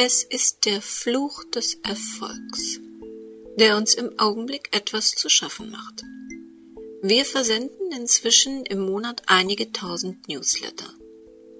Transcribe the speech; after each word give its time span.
Es 0.00 0.22
ist 0.22 0.64
der 0.64 0.80
Fluch 0.80 1.42
des 1.42 1.74
Erfolgs, 1.82 2.78
der 3.56 3.76
uns 3.76 3.94
im 3.94 4.16
Augenblick 4.16 4.68
etwas 4.70 5.10
zu 5.10 5.28
schaffen 5.28 5.72
macht. 5.72 6.04
Wir 7.02 7.24
versenden 7.24 7.90
inzwischen 7.90 8.64
im 8.64 8.78
Monat 8.78 9.22
einige 9.26 9.72
tausend 9.72 10.28
Newsletter, 10.28 10.88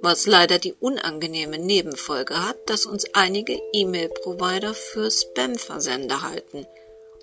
was 0.03 0.29
leider 0.29 0.61
die 0.61 0.73
unangenehme 0.73 1.59
Nebenfolge 1.59 2.47
hat, 2.47 2.59
dass 2.71 2.87
uns 2.87 3.13
einige 3.13 3.59
E-Mail-Provider 3.73 4.73
für 4.73 5.11
Spam-Versender 5.11 6.23
halten, 6.23 6.65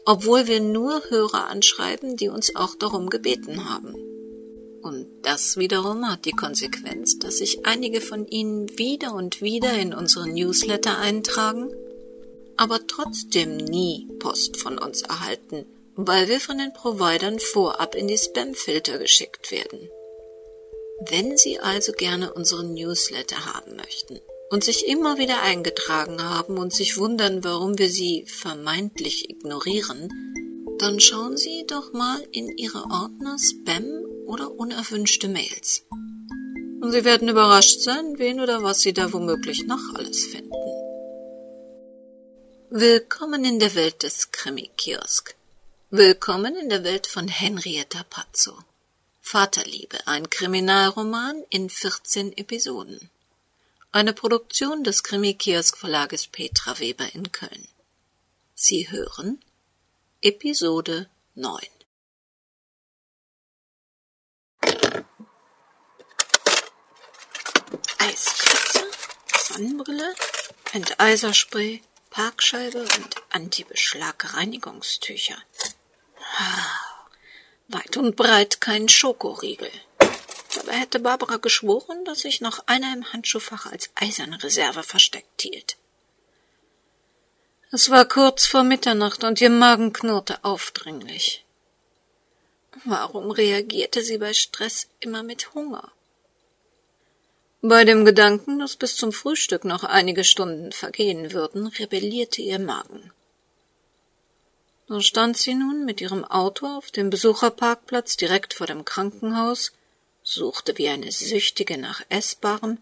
obwohl 0.03 0.47
wir 0.47 0.59
nur 0.59 1.01
Hörer 1.09 1.47
anschreiben, 1.47 2.17
die 2.17 2.27
uns 2.27 2.57
auch 2.57 2.75
darum 2.75 3.09
gebeten 3.09 3.69
haben. 3.69 3.95
Und 4.85 5.07
das 5.23 5.57
wiederum 5.57 6.09
hat 6.09 6.25
die 6.25 6.31
Konsequenz, 6.31 7.17
dass 7.19 7.39
sich 7.39 7.65
einige 7.65 8.01
von 8.01 8.27
ihnen 8.27 8.69
wieder 8.77 9.13
und 9.13 9.41
wieder 9.41 9.73
in 9.73 9.93
unsere 9.93 10.29
Newsletter 10.29 10.97
eintragen, 10.99 11.71
aber 12.55 12.79
trotzdem 12.87 13.57
nie 13.57 14.07
Post 14.19 14.57
von 14.57 14.77
uns 14.77 15.01
erhalten 15.01 15.65
weil 15.95 16.27
wir 16.27 16.39
von 16.39 16.57
den 16.57 16.73
Providern 16.73 17.39
vorab 17.39 17.95
in 17.95 18.07
die 18.07 18.17
Spamfilter 18.17 18.97
geschickt 18.97 19.51
werden. 19.51 19.89
Wenn 21.09 21.37
Sie 21.37 21.59
also 21.59 21.93
gerne 21.93 22.33
unseren 22.33 22.73
Newsletter 22.73 23.53
haben 23.53 23.75
möchten 23.75 24.19
und 24.49 24.63
sich 24.63 24.87
immer 24.87 25.17
wieder 25.17 25.41
eingetragen 25.41 26.21
haben 26.21 26.57
und 26.57 26.73
sich 26.73 26.97
wundern, 26.97 27.43
warum 27.43 27.77
wir 27.77 27.89
sie 27.89 28.25
vermeintlich 28.27 29.29
ignorieren, 29.29 30.09
dann 30.79 30.99
schauen 30.99 31.37
Sie 31.37 31.65
doch 31.67 31.93
mal 31.93 32.21
in 32.31 32.49
Ihre 32.57 32.83
Ordner 32.83 33.37
Spam 33.39 34.05
oder 34.25 34.51
unerwünschte 34.51 35.27
Mails. 35.27 35.83
Und 36.81 36.91
Sie 36.91 37.03
werden 37.03 37.29
überrascht 37.29 37.79
sein, 37.81 38.17
wen 38.17 38.39
oder 38.39 38.63
was 38.63 38.81
Sie 38.81 38.93
da 38.93 39.11
womöglich 39.13 39.65
noch 39.65 39.93
alles 39.95 40.25
finden. 40.25 40.51
Willkommen 42.69 43.45
in 43.45 43.59
der 43.59 43.75
Welt 43.75 44.03
des 44.03 44.31
Krimi-Kiosk. 44.31 45.35
Willkommen 45.91 46.55
in 46.55 46.69
der 46.69 46.83
Welt 46.83 47.07
von 47.07 47.27
Henrietta 47.27 48.03
Pazzo. 48.09 48.57
Vaterliebe, 49.21 50.05
ein 50.07 50.29
Kriminalroman 50.29 51.43
in 51.49 51.69
14 51.69 52.37
Episoden. 52.37 53.09
Eine 53.91 54.13
Produktion 54.13 54.83
des 54.83 55.03
Krimi-Kiosk-Verlages 55.03 56.27
Petra 56.27 56.79
Weber 56.79 57.07
in 57.13 57.31
Köln. 57.31 57.67
Sie 58.53 58.89
hören 58.91 59.39
Episode 60.21 61.07
9. 61.35 61.59
Eiskratzer, 68.05 68.85
Sonnenbrille, 69.35 70.15
Enteiserspray, 70.73 71.81
Parkscheibe 72.11 72.81
und 72.81 73.15
Antibeschlag-Reinigungstücher. 73.31 75.37
Weit 77.67 77.97
und 77.97 78.15
breit 78.15 78.61
kein 78.61 78.87
Schokoriegel. 78.89 79.71
Dabei 80.53 80.73
hätte 80.73 80.99
Barbara 80.99 81.37
geschworen, 81.37 82.05
dass 82.05 82.19
sich 82.19 82.41
noch 82.41 82.59
einer 82.67 82.93
im 82.93 83.11
Handschuhfach 83.11 83.65
als 83.65 83.89
eiserne 83.95 84.43
Reserve 84.43 84.83
versteckt 84.83 85.41
hielt. 85.41 85.77
Es 87.71 87.89
war 87.89 88.05
kurz 88.05 88.45
vor 88.45 88.63
Mitternacht 88.63 89.23
und 89.23 89.41
ihr 89.41 89.49
Magen 89.49 89.93
knurrte 89.93 90.43
aufdringlich. 90.43 91.43
Warum 92.83 93.31
reagierte 93.31 94.03
sie 94.03 94.19
bei 94.19 94.35
Stress 94.35 94.89
immer 94.99 95.23
mit 95.23 95.55
Hunger? 95.55 95.91
Bei 97.67 97.83
dem 97.83 98.05
Gedanken, 98.05 98.59
dass 98.59 98.75
bis 98.75 98.95
zum 98.95 99.11
Frühstück 99.11 99.65
noch 99.65 99.83
einige 99.83 100.23
Stunden 100.23 100.71
vergehen 100.71 101.33
würden, 101.33 101.65
rebellierte 101.65 102.43
ihr 102.43 102.59
Magen. 102.59 103.11
So 104.87 105.01
stand 105.01 105.35
sie 105.35 105.55
nun 105.55 105.83
mit 105.83 105.99
ihrem 105.99 106.23
Auto 106.25 106.67
auf 106.67 106.91
dem 106.91 107.09
Besucherparkplatz 107.09 108.17
direkt 108.17 108.53
vor 108.53 108.67
dem 108.67 108.85
Krankenhaus, 108.85 109.71
suchte 110.21 110.77
wie 110.77 110.89
eine 110.89 111.11
Süchtige 111.11 111.79
nach 111.79 112.03
Essbarem, 112.09 112.77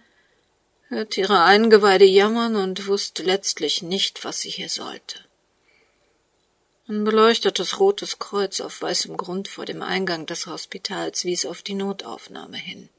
hörte 0.90 1.22
ihre 1.22 1.44
Eingeweide 1.44 2.04
jammern 2.04 2.58
und 2.58 2.86
wusste 2.86 3.24
letztlich 3.24 3.84
nicht, 3.84 4.26
was 4.26 4.42
sie 4.42 4.50
hier 4.50 4.68
sollte. 4.68 5.20
Ein 6.90 7.06
beleuchtetes 7.06 7.80
rotes 7.80 8.20
Kreuz 8.20 8.60
auf 8.60 8.82
weißem 8.82 9.16
Grund 9.16 9.48
vor 9.48 9.64
dem 9.64 9.82
Eingang 9.82 10.26
des 10.26 10.46
Hospitals 10.46 11.24
wies 11.24 11.46
auf 11.46 11.62
die 11.62 11.76
Notaufnahme 11.76 12.58
hin. 12.58 12.90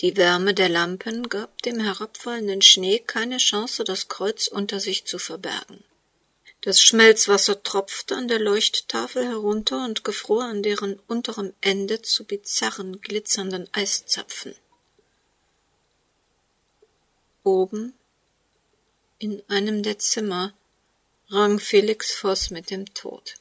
Die 0.00 0.16
Wärme 0.16 0.54
der 0.54 0.68
Lampen 0.68 1.28
gab 1.28 1.60
dem 1.62 1.80
herabfallenden 1.80 2.62
Schnee 2.62 3.00
keine 3.00 3.38
Chance, 3.38 3.82
das 3.82 4.06
Kreuz 4.06 4.46
unter 4.46 4.78
sich 4.78 5.06
zu 5.06 5.18
verbergen. 5.18 5.82
Das 6.60 6.80
Schmelzwasser 6.80 7.62
tropfte 7.62 8.16
an 8.16 8.28
der 8.28 8.38
Leuchttafel 8.38 9.24
herunter 9.24 9.84
und 9.84 10.04
gefror 10.04 10.44
an 10.44 10.62
deren 10.62 11.00
unterem 11.08 11.52
Ende 11.60 12.02
zu 12.02 12.24
bizarren, 12.24 13.00
glitzernden 13.00 13.68
Eiszapfen. 13.72 14.54
Oben, 17.42 17.94
in 19.18 19.42
einem 19.48 19.82
der 19.82 19.98
Zimmer, 19.98 20.52
rang 21.28 21.58
Felix 21.58 22.12
Voss 22.12 22.50
mit 22.50 22.70
dem 22.70 22.92
Tod. 22.94 23.34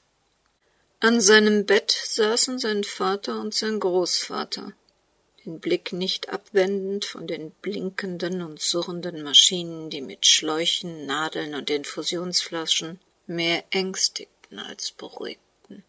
An 1.00 1.22
seinem 1.22 1.66
Bett 1.66 1.92
saßen 1.92 2.58
sein 2.58 2.84
Vater 2.84 3.40
und 3.40 3.54
sein 3.54 3.80
Großvater, 3.80 4.74
den 5.48 5.62
Blick 5.62 5.94
nicht 5.94 6.28
abwendend 6.28 7.06
von 7.06 7.26
den 7.26 7.52
blinkenden 7.52 8.42
und 8.42 8.62
surrenden 8.62 9.24
Maschinen, 9.24 9.90
die 9.90 10.02
mit 10.02 10.26
Schläuchen, 10.26 11.06
Nadeln 11.06 11.56
und 11.56 11.70
Infusionsflaschen 11.70 13.00
mehr 13.28 13.64
ängstigten 13.70 14.60
als 14.60 14.92
beruhigten. 14.92 15.86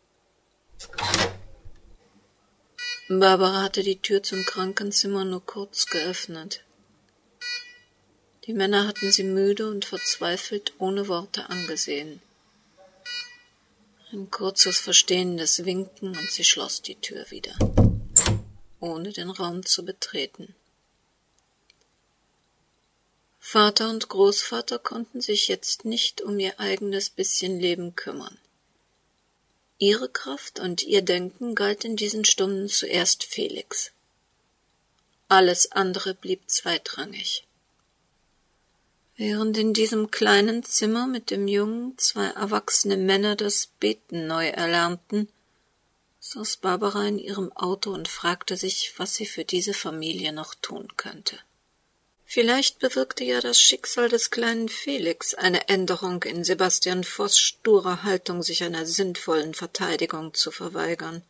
Barbara 3.08 3.62
hatte 3.62 3.82
die 3.82 4.00
Tür 4.00 4.22
zum 4.22 4.44
Krankenzimmer 4.44 5.24
nur 5.24 5.44
kurz 5.44 5.86
geöffnet. 5.86 6.62
Die 8.46 8.54
Männer 8.54 8.86
hatten 8.86 9.10
sie 9.10 9.25
müde 9.25 9.69
und 9.69 9.84
verzweifelt 9.84 10.72
ohne 10.78 11.08
Worte 11.08 11.50
angesehen. 11.50 12.22
Ein 14.12 14.30
kurzes 14.30 14.78
verstehendes 14.78 15.64
Winken 15.64 16.16
und 16.16 16.30
sie 16.30 16.44
schloss 16.44 16.80
die 16.80 16.94
Tür 16.94 17.30
wieder, 17.30 17.54
ohne 18.81 19.12
den 19.12 19.31
Raum 19.31 19.65
zu 19.65 19.84
betreten. 19.84 20.55
Vater 23.39 23.89
und 23.89 24.09
Großvater 24.09 24.78
konnten 24.78 25.21
sich 25.21 25.49
jetzt 25.49 25.84
nicht 25.84 26.21
um 26.21 26.39
ihr 26.39 26.61
eigenes 26.61 27.09
bisschen 27.09 27.59
Leben 27.59 27.97
kümmern. 27.97 28.37
Ihre 29.78 30.09
Kraft 30.09 30.59
und 30.59 30.83
ihr 30.83 31.03
Denken 31.03 31.55
galt 31.55 31.84
in 31.84 31.97
diesen 31.97 32.25
Stunden 32.25 32.69
zuerst 32.69 33.25
Felix. 33.25 33.93
Alles 35.28 35.72
andere 35.72 36.15
blieb 36.15 36.50
zweitrangig. 36.50 37.47
Während 39.17 39.56
in 39.56 39.75
diesem 39.75 40.11
kleinen 40.11 40.62
Zimmer 40.62 41.06
mit 41.06 41.31
dem 41.31 41.49
Jungen 41.49 41.97
zwei 41.99 42.27
erwachsene 42.27 42.97
Männer 42.97 43.34
das 43.34 43.67
Beten 43.81 44.27
neu 44.27 44.49
erlernten, 44.49 45.28
saß 46.21 46.59
Barbara 46.59 47.06
in 47.06 47.19
ihrem 47.19 47.53
Auto 47.53 47.93
und 47.93 48.09
fragte 48.09 48.56
sich, 48.56 48.95
was 48.97 49.15
sie 49.15 49.27
für 49.27 49.45
diese 49.45 49.75
Familie 49.75 50.33
noch 50.33 50.55
tun 50.55 50.89
könnte. 50.97 51.39
Vielleicht 52.31 52.79
bewirkte 52.79 53.25
ja 53.25 53.41
das 53.41 53.59
Schicksal 53.59 54.11
des 54.11 54.31
kleinen 54.31 54.69
Felix 54.69 55.33
eine 55.33 55.69
Änderung 55.69 56.23
in 56.25 56.45
Sebastian 56.45 57.03
Voss 57.03 57.39
sturer 57.39 58.03
Haltung, 58.03 58.43
sich 58.43 58.62
einer 58.65 58.84
sinnvollen 58.84 59.55
Verteidigung 59.55 60.34
zu 60.34 60.51
verweigern. 60.51 61.23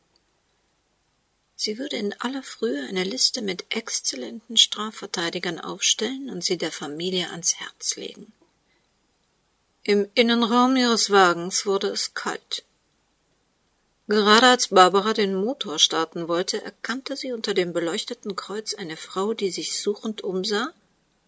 Sie 1.55 1.79
würde 1.79 1.97
in 1.97 2.13
aller 2.21 2.43
Frühe 2.43 2.87
eine 2.89 3.05
Liste 3.05 3.43
mit 3.43 3.67
exzellenten 3.71 4.57
Strafverteidigern 4.57 5.61
aufstellen 5.61 6.31
und 6.31 6.43
sie 6.43 6.57
der 6.57 6.73
Familie 6.73 7.31
ans 7.31 7.57
Herz 7.57 7.95
legen. 7.97 8.33
Im 9.85 10.09
Innenraum 10.15 10.77
ihres 10.77 11.11
Wagens 11.11 11.65
wurde 11.65 11.89
es 11.89 12.15
kalt. 12.15 12.65
Gerade 14.09 14.47
als 14.47 14.69
Barbara 14.69 15.13
den 15.13 15.35
Motor 15.35 15.79
starten 15.79 16.29
wollte, 16.29 16.65
erkannte 16.65 17.15
sie 17.15 17.33
unter 17.33 17.53
dem 17.53 17.75
beleuchteten 17.75 18.37
Kreuz 18.37 18.73
eine 18.73 18.97
Frau, 18.97 19.35
die 19.35 19.51
sich 19.51 19.79
suchend 19.79 20.25
umsah 20.25 20.71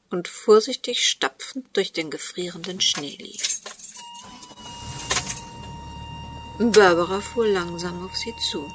und 0.09 0.29
vorsichtig 0.29 1.07
stapfend 1.07 1.67
durch 1.75 1.93
den 1.93 2.11
gefrierenden 2.11 2.81
Schnee 2.81 3.19
lief. 3.21 3.61
Barbara 6.59 7.21
fuhr 7.21 7.47
langsam 7.47 8.03
auf 8.07 8.17
sie 8.17 8.35
zu. 8.51 8.67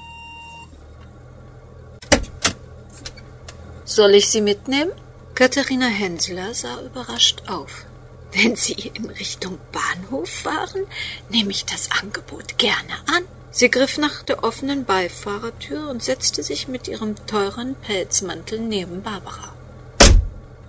Soll 3.86 4.14
ich 4.14 4.30
Sie 4.30 4.42
mitnehmen? 4.42 4.92
Katharina 5.34 5.88
Hensler 5.88 6.54
sah 6.54 6.80
überrascht 6.82 7.44
auf. 7.48 7.86
Wenn 8.32 8.56
Sie 8.56 8.74
in 8.74 9.10
Richtung 9.10 9.58
Bahnhof 9.72 10.30
fahren, 10.30 10.86
nehme 11.30 11.52
ich 11.52 11.66
das 11.66 11.90
Angebot 11.92 12.58
gerne 12.58 12.94
an. 13.08 13.26
Sie 13.58 13.72
griff 13.72 13.98
nach 13.98 14.22
der 14.24 14.44
offenen 14.44 14.84
Beifahrertür 14.84 15.90
und 15.90 16.04
setzte 16.04 16.44
sich 16.44 16.68
mit 16.68 16.90
ihrem 16.90 17.16
teuren 17.26 17.76
Pelzmantel 17.76 18.60
neben 18.60 19.02
Barbara. 19.02 19.54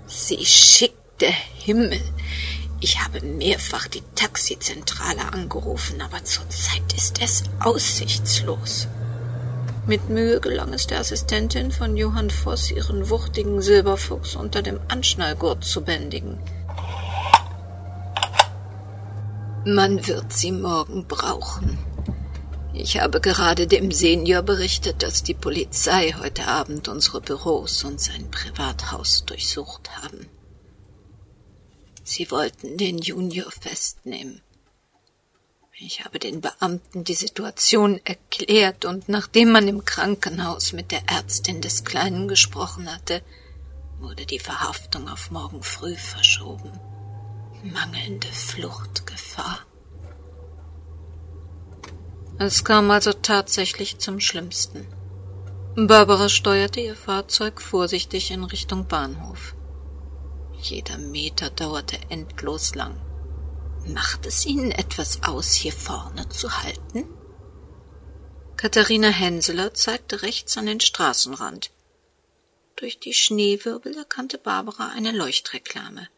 Sie 0.06 0.46
schickte 0.46 1.26
Himmel. 1.26 2.00
Ich 2.80 3.02
habe 3.02 3.22
mehrfach 3.22 3.88
die 3.88 4.04
Taxizentrale 4.14 5.32
angerufen, 5.32 6.00
aber 6.00 6.22
zurzeit 6.22 6.92
ist 6.96 7.20
es 7.20 7.42
aussichtslos. 7.58 8.86
Mit 9.88 10.08
Mühe 10.08 10.38
gelang 10.38 10.72
es 10.72 10.86
der 10.86 11.00
Assistentin 11.00 11.72
von 11.72 11.96
Johann 11.96 12.30
Voss, 12.30 12.70
ihren 12.70 13.10
wuchtigen 13.10 13.62
Silberfuchs 13.62 14.36
unter 14.36 14.62
dem 14.62 14.78
Anschnallgurt 14.86 15.64
zu 15.64 15.80
bändigen. 15.80 16.38
Man 19.64 20.06
wird 20.06 20.32
sie 20.32 20.52
morgen 20.52 21.08
brauchen. 21.08 21.95
Ich 22.88 23.00
habe 23.00 23.20
gerade 23.20 23.66
dem 23.66 23.90
Senior 23.90 24.42
berichtet, 24.42 25.02
dass 25.02 25.24
die 25.24 25.34
Polizei 25.34 26.14
heute 26.20 26.46
Abend 26.46 26.86
unsere 26.86 27.20
Büros 27.20 27.82
und 27.82 28.00
sein 28.00 28.30
Privathaus 28.30 29.24
durchsucht 29.26 29.90
haben. 30.00 30.28
Sie 32.04 32.30
wollten 32.30 32.76
den 32.76 32.98
Junior 32.98 33.50
festnehmen. 33.50 34.40
Ich 35.80 36.04
habe 36.04 36.20
den 36.20 36.40
Beamten 36.40 37.02
die 37.02 37.14
Situation 37.14 38.00
erklärt, 38.04 38.84
und 38.84 39.08
nachdem 39.08 39.50
man 39.50 39.66
im 39.66 39.84
Krankenhaus 39.84 40.72
mit 40.72 40.92
der 40.92 41.08
Ärztin 41.08 41.60
des 41.60 41.82
Kleinen 41.82 42.28
gesprochen 42.28 42.88
hatte, 42.88 43.20
wurde 43.98 44.26
die 44.26 44.38
Verhaftung 44.38 45.08
auf 45.08 45.32
morgen 45.32 45.64
früh 45.64 45.96
verschoben. 45.96 46.70
Mangelnde 47.64 48.28
Fluchtgefahr. 48.28 49.66
Es 52.38 52.64
kam 52.64 52.90
also 52.90 53.12
tatsächlich 53.14 53.98
zum 53.98 54.20
Schlimmsten. 54.20 54.86
Barbara 55.74 56.28
steuerte 56.28 56.80
ihr 56.80 56.94
Fahrzeug 56.94 57.62
vorsichtig 57.62 58.30
in 58.30 58.44
Richtung 58.44 58.86
Bahnhof. 58.86 59.54
Jeder 60.60 60.98
Meter 60.98 61.50
dauerte 61.50 61.98
endlos 62.10 62.74
lang. 62.74 63.00
Macht 63.86 64.26
es 64.26 64.44
Ihnen 64.44 64.70
etwas 64.70 65.22
aus, 65.22 65.54
hier 65.54 65.72
vorne 65.72 66.28
zu 66.28 66.62
halten? 66.62 67.04
Katharina 68.56 69.08
Henseler 69.08 69.74
zeigte 69.74 70.22
rechts 70.22 70.56
an 70.58 70.66
den 70.66 70.80
Straßenrand. 70.80 71.70
Durch 72.74 72.98
die 72.98 73.14
Schneewirbel 73.14 73.96
erkannte 73.96 74.38
Barbara 74.38 74.88
eine 74.88 75.12
Leuchtreklame. 75.12 76.08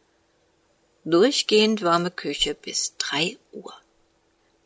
Durchgehend 1.05 1.81
warme 1.81 2.11
Küche 2.11 2.55
bis 2.55 2.95
drei 2.97 3.37
Uhr. 3.51 3.73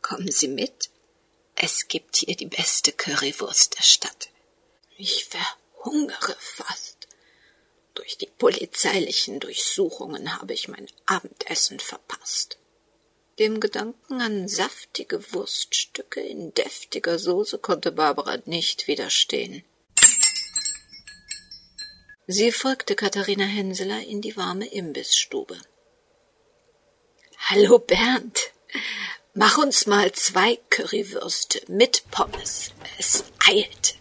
Kommen 0.02 0.30
Sie 0.30 0.48
mit? 0.48 0.90
Es 1.56 1.88
gibt 1.88 2.16
hier 2.16 2.36
die 2.36 2.46
beste 2.46 2.92
Currywurst 2.92 3.78
der 3.78 3.82
Stadt. 3.82 4.28
Ich 4.96 5.26
verhungere 5.26 6.36
fast. 6.38 7.08
Durch 7.94 8.18
die 8.18 8.26
polizeilichen 8.26 9.38
Durchsuchungen 9.38 10.40
habe 10.40 10.52
ich 10.52 10.68
mein 10.68 10.88
Abendessen 11.06 11.78
verpasst. 11.78 12.58
Dem 13.38 13.60
Gedanken 13.60 14.20
an 14.20 14.48
saftige 14.48 15.32
Wurststücke 15.32 16.20
in 16.20 16.54
deftiger 16.54 17.18
Soße 17.18 17.58
konnte 17.58 17.92
Barbara 17.92 18.38
nicht 18.46 18.86
widerstehen. 18.86 19.64
Sie 22.26 22.52
folgte 22.52 22.94
Katharina 22.94 23.44
Henseler 23.44 24.00
in 24.02 24.22
die 24.22 24.36
warme 24.36 24.66
Imbissstube. 24.66 25.60
Hallo 27.36 27.78
Bernd, 27.78 28.52
Mach 29.36 29.58
uns 29.58 29.88
mal 29.88 30.12
zwei 30.12 30.60
Currywürste 30.70 31.60
mit 31.66 32.08
Pommes. 32.12 32.70
Es 33.00 33.24
eilt. 33.44 33.96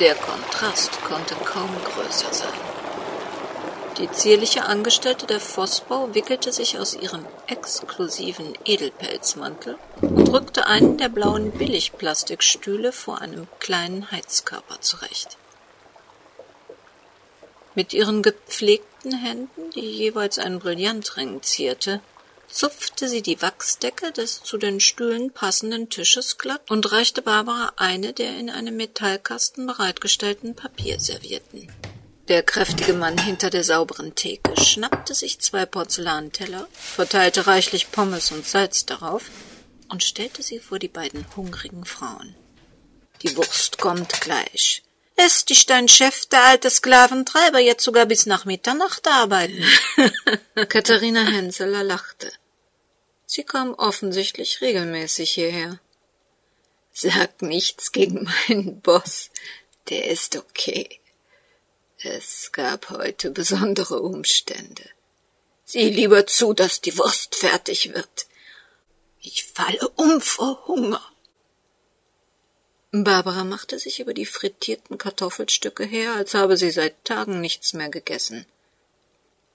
Der 0.00 0.14
Kontrast 0.14 0.90
konnte 1.02 1.34
kaum 1.44 1.68
größer 1.84 2.32
sein. 2.32 2.58
Die 3.98 4.10
zierliche 4.10 4.64
Angestellte 4.64 5.26
der 5.26 5.38
Vossbau 5.40 6.14
wickelte 6.14 6.50
sich 6.50 6.78
aus 6.78 6.94
ihrem 6.94 7.26
exklusiven 7.46 8.56
Edelpelzmantel 8.64 9.76
und 10.00 10.32
rückte 10.32 10.66
einen 10.66 10.96
der 10.96 11.10
blauen 11.10 11.50
Billigplastikstühle 11.50 12.90
vor 12.90 13.20
einem 13.20 13.48
kleinen 13.60 14.10
Heizkörper 14.10 14.80
zurecht. 14.80 15.36
Mit 17.74 17.92
ihren 17.92 18.22
gepflegten 18.22 19.12
Händen, 19.12 19.70
die 19.74 19.80
jeweils 19.80 20.38
einen 20.38 20.58
Brillantring 20.58 21.42
zierte, 21.42 22.00
zupfte 22.48 23.08
sie 23.08 23.22
die 23.22 23.40
Wachsdecke 23.42 24.10
des 24.12 24.42
zu 24.42 24.56
den 24.56 24.80
Stühlen 24.80 25.30
passenden 25.32 25.90
Tisches 25.90 26.38
glatt 26.38 26.70
und 26.70 26.90
reichte 26.90 27.22
Barbara 27.22 27.72
eine 27.76 28.12
der 28.12 28.38
in 28.38 28.50
einem 28.50 28.76
Metallkasten 28.76 29.66
bereitgestellten 29.66 30.54
Papierservietten. 30.56 31.70
Der 32.28 32.42
kräftige 32.42 32.92
Mann 32.92 33.16
hinter 33.16 33.48
der 33.48 33.64
sauberen 33.64 34.14
Theke 34.14 34.58
schnappte 34.60 35.14
sich 35.14 35.40
zwei 35.40 35.64
Porzellanteller, 35.64 36.68
verteilte 36.72 37.46
reichlich 37.46 37.90
Pommes 37.90 38.32
und 38.32 38.46
Salz 38.46 38.84
darauf 38.84 39.30
und 39.88 40.04
stellte 40.04 40.42
sie 40.42 40.58
vor 40.58 40.78
die 40.78 40.88
beiden 40.88 41.24
hungrigen 41.36 41.86
Frauen. 41.86 42.34
Die 43.22 43.34
Wurst 43.36 43.78
kommt 43.78 44.20
gleich, 44.20 44.82
Lässt 45.18 45.50
dich 45.50 45.66
dein 45.66 45.88
Chef, 45.88 46.26
der 46.26 46.44
alte 46.44 46.70
Sklaventreiber, 46.70 47.58
jetzt 47.58 47.82
sogar 47.82 48.06
bis 48.06 48.26
nach 48.26 48.44
Mitternacht 48.44 49.08
arbeiten? 49.08 49.64
Katharina 50.68 51.26
Henseler 51.26 51.82
lachte. 51.82 52.30
Sie 53.26 53.42
kam 53.42 53.74
offensichtlich 53.74 54.60
regelmäßig 54.60 55.32
hierher. 55.32 55.80
Sag 56.92 57.42
nichts 57.42 57.90
gegen 57.90 58.30
meinen 58.48 58.80
Boss, 58.80 59.30
der 59.88 60.06
ist 60.08 60.36
okay. 60.36 61.00
Es 61.98 62.52
gab 62.52 62.90
heute 62.90 63.32
besondere 63.32 64.00
Umstände. 64.00 64.88
Sieh 65.64 65.90
lieber 65.90 66.28
zu, 66.28 66.52
dass 66.52 66.80
die 66.80 66.96
Wurst 66.96 67.34
fertig 67.34 67.92
wird. 67.92 68.26
Ich 69.20 69.46
falle 69.46 69.88
um 69.96 70.20
vor 70.20 70.68
Hunger. 70.68 71.02
Barbara 72.90 73.44
machte 73.44 73.78
sich 73.78 74.00
über 74.00 74.14
die 74.14 74.24
frittierten 74.24 74.96
Kartoffelstücke 74.96 75.84
her, 75.84 76.14
als 76.14 76.32
habe 76.34 76.56
sie 76.56 76.70
seit 76.70 77.04
Tagen 77.04 77.40
nichts 77.40 77.74
mehr 77.74 77.90
gegessen. 77.90 78.46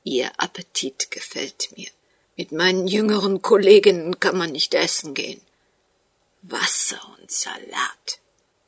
Ihr 0.03 0.31
Appetit 0.37 1.09
gefällt 1.09 1.75
mir. 1.75 1.89
Mit 2.35 2.51
meinen 2.51 2.87
jüngeren 2.87 3.41
Kolleginnen 3.41 4.19
kann 4.19 4.37
man 4.37 4.51
nicht 4.51 4.73
essen 4.75 5.13
gehen. 5.13 5.41
Wasser 6.43 6.99
und 7.19 7.31
Salat. 7.31 8.19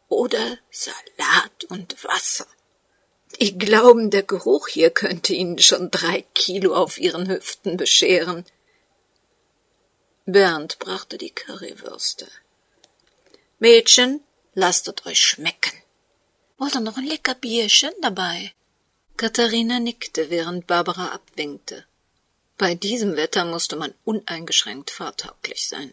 Oder 0.08 0.58
Salat 0.72 1.66
und 1.70 2.04
Wasser. 2.04 2.48
Die 3.40 3.58
glauben, 3.58 4.12
der 4.12 4.24
Geruch 4.24 4.68
hier 4.68 4.90
könnte 4.90 5.34
ihnen 5.34 5.60
schon 5.60 5.92
drei 5.92 6.24
Kilo 6.34 6.74
auf 6.74 6.98
ihren 6.98 7.28
Hüften 7.28 7.78
bescheren. 7.78 8.46
Bernd 10.26 10.80
brachte 10.80 11.18
die 11.18 11.32
Currywürste. 11.32 12.28
Mädchen, 13.60 14.22
Lasstet 14.56 15.06
euch 15.06 15.22
schmecken. 15.22 15.74
Wollt 16.58 16.76
ihr 16.76 16.80
noch 16.80 16.98
ein 16.98 17.06
lecker 17.06 17.36
Bierchen 17.36 17.92
dabei? 18.02 18.54
Katharina 19.18 19.80
nickte, 19.80 20.30
während 20.30 20.66
Barbara 20.66 21.10
abwinkte. 21.10 21.86
Bei 22.58 22.74
diesem 22.74 23.18
Wetter 23.18 23.44
musste 23.44 23.76
man 23.76 23.94
uneingeschränkt 24.06 24.92
fahrtauglich 24.92 25.68
sein. 25.68 25.92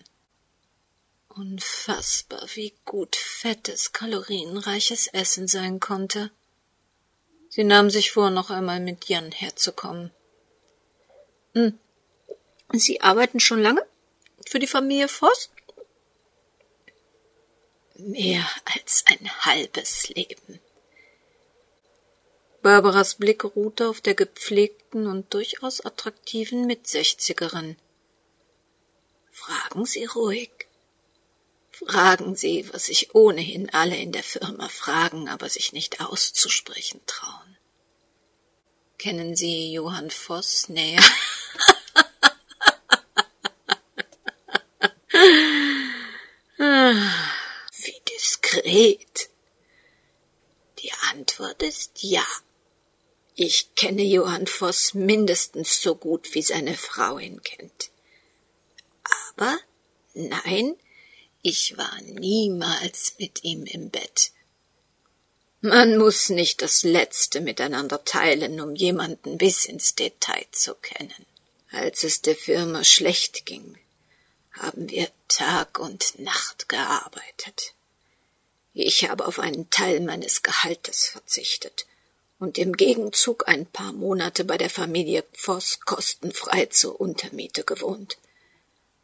Unfassbar, 1.28 2.46
wie 2.54 2.72
gut 2.84 3.16
fettes, 3.16 3.92
kalorienreiches 3.92 5.08
Essen 5.08 5.48
sein 5.48 5.80
konnte. 5.80 6.30
Sie 7.48 7.64
nahm 7.64 7.90
sich 7.90 8.12
vor, 8.12 8.30
noch 8.30 8.50
einmal 8.50 8.78
mit 8.78 9.08
Jan 9.08 9.32
herzukommen. 9.32 10.12
Hm. 11.54 11.78
Sie 12.72 13.00
arbeiten 13.00 13.40
schon 13.40 13.60
lange 13.60 13.84
für 14.46 14.58
die 14.58 14.66
Familie 14.66 15.08
Voss? 15.08 15.50
Mehr 17.96 18.46
als 18.64 19.04
ein 19.06 19.30
halbes 19.44 20.08
Leben. 20.08 20.60
Barbaras 22.62 23.16
Blick 23.16 23.44
ruhte 23.44 23.88
auf 23.88 24.00
der 24.00 24.14
gepflegten 24.14 25.06
und 25.06 25.34
durchaus 25.34 25.80
attraktiven 25.80 26.66
Mitsechzigerin. 26.66 27.76
Fragen 29.32 29.84
Sie 29.84 30.04
ruhig. 30.04 30.50
Fragen 31.72 32.36
Sie, 32.36 32.72
was 32.72 32.86
sich 32.86 33.14
ohnehin 33.14 33.70
alle 33.70 33.96
in 33.96 34.12
der 34.12 34.22
Firma 34.22 34.68
fragen, 34.68 35.28
aber 35.28 35.48
sich 35.48 35.72
nicht 35.72 36.00
auszusprechen 36.00 37.00
trauen. 37.06 37.56
Kennen 38.98 39.34
Sie 39.34 39.72
Johann 39.72 40.10
Voss 40.12 40.68
näher? 40.68 41.02
diskret? 48.72 49.28
Die 50.78 50.92
Antwort 51.10 51.62
ist 51.62 52.02
ja. 52.02 52.26
Ich 53.34 53.74
kenne 53.74 54.02
Johann 54.02 54.46
Voss 54.46 54.94
mindestens 54.94 55.80
so 55.80 55.94
gut, 55.94 56.34
wie 56.34 56.42
seine 56.42 56.76
Frau 56.76 57.18
ihn 57.18 57.42
kennt. 57.42 57.90
Aber 59.04 59.58
nein, 60.14 60.76
ich 61.40 61.76
war 61.76 62.00
niemals 62.02 63.14
mit 63.18 63.44
ihm 63.44 63.64
im 63.64 63.90
Bett. 63.90 64.32
Man 65.60 65.96
muss 65.96 66.28
nicht 66.28 66.60
das 66.60 66.82
Letzte 66.82 67.40
miteinander 67.40 68.04
teilen, 68.04 68.60
um 68.60 68.74
jemanden 68.74 69.38
bis 69.38 69.64
ins 69.64 69.94
Detail 69.94 70.44
zu 70.50 70.74
kennen. 70.74 71.26
Als 71.70 72.02
es 72.02 72.20
der 72.20 72.36
Firma 72.36 72.84
schlecht 72.84 73.46
ging, 73.46 73.78
haben 74.52 74.90
wir 74.90 75.08
Tag 75.28 75.78
und 75.78 76.18
Nacht 76.18 76.68
gearbeitet. 76.68 77.74
Ich 78.74 79.08
habe 79.08 79.26
auf 79.26 79.38
einen 79.38 79.68
Teil 79.70 80.00
meines 80.00 80.42
Gehaltes 80.42 81.06
verzichtet 81.06 81.86
und 82.38 82.58
im 82.58 82.72
Gegenzug 82.72 83.46
ein 83.46 83.66
paar 83.66 83.92
Monate 83.92 84.44
bei 84.44 84.56
der 84.56 84.70
Familie 84.70 85.24
Voss 85.32 85.80
kostenfrei 85.80 86.66
zur 86.66 87.00
Untermiete 87.00 87.64
gewohnt. 87.64 88.16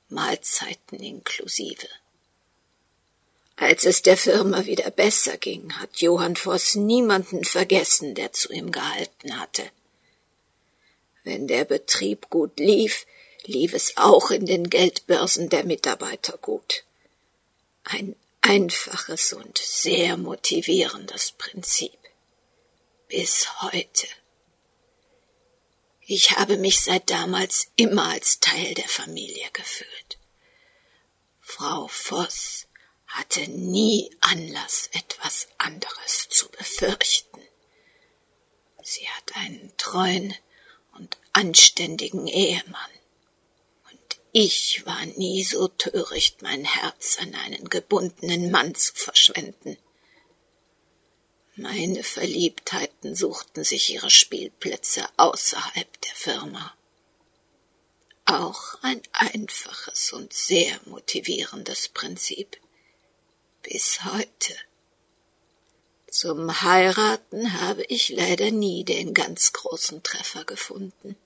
Mahlzeiten 0.09 0.99
inklusive. 1.01 1.87
Als 3.57 3.85
es 3.85 4.03
der 4.03 4.17
Firma 4.17 4.65
wieder 4.67 4.91
besser 4.91 5.37
ging, 5.37 5.75
hat 5.75 6.01
Johann 6.01 6.37
Voss 6.37 6.77
niemanden 6.77 7.45
vergessen, 7.45 8.15
der 8.15 8.33
zu 8.33 8.53
ihm 8.53 8.73
gehalten 8.73 9.39
hatte. 9.39 9.65
Wenn 11.25 11.47
der 11.47 11.65
Betrieb 11.65 12.31
gut 12.31 12.59
lief, 12.59 13.05
lief 13.45 13.75
es 13.75 13.97
auch 13.97 14.31
in 14.31 14.47
den 14.47 14.71
Geldbörsen 14.71 15.51
der 15.51 15.65
Mitarbeiter 15.65 16.39
gut. 16.39 16.85
Ein 17.85 18.17
einfaches 18.49 19.35
und 19.35 19.59
sehr 19.59 20.17
motivierendes 20.17 21.33
Prinzip. 21.33 21.99
Bis 23.07 23.61
heute. 23.61 24.09
Ich 26.01 26.39
habe 26.39 26.57
mich 26.57 26.81
seit 26.81 27.11
damals 27.11 27.71
immer 27.77 28.09
als 28.09 28.41
Teil 28.41 28.73
der 28.73 28.89
Familie 28.89 29.51
gefühlt. 29.53 30.19
Frau 31.41 31.89
Voss 31.89 32.67
hatte 33.07 33.47
nie 33.49 34.17
Anlass, 34.21 34.89
etwas 34.95 35.49
anderes 35.59 36.29
zu 36.31 36.49
befürchten. 36.49 37.43
Sie 38.83 39.07
hat 39.11 39.37
einen 39.37 39.75
treuen 39.77 40.35
und 40.95 41.19
anständigen 41.35 42.27
Ehemann. 42.27 42.91
Ich 44.33 44.85
war 44.85 45.07
nie 45.07 45.43
so 45.43 45.69
töricht, 45.69 46.43
mein 46.43 46.65
Herz 46.65 47.19
an 47.19 47.35
einen 47.35 47.69
gebundenen 47.69 48.51
Mann 48.51 48.75
zu 48.75 48.93
verschwenden. 48.95 49.79
Meine 51.57 52.05
Verliebtheiten 52.05 53.15
suchten 53.17 53.65
sich 53.65 53.93
ihre 53.93 54.11
Spielplätze 54.11 55.05
außerhalb 55.17 56.01
der 56.03 56.15
Firma. 56.15 56.75
Auch 58.27 58.77
ein 58.83 59.01
einfaches 59.13 60.13
und 60.13 60.33
sehr 60.35 60.79
motivierendes 60.85 61.89
Prinzip. 61.89 62.61
Bis 63.63 64.05
heute. 64.05 64.55
Zum 66.11 66.63
Heiraten 66.63 67.61
habe 67.61 67.85
ich 67.85 68.11
leider 68.11 68.51
nie 68.51 68.85
den 68.85 69.15
ganz 69.15 69.53
großen 69.53 70.03
Treffer 70.03 70.45
gefunden, 70.45 71.17